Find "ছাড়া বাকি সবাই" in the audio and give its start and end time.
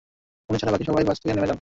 0.59-1.03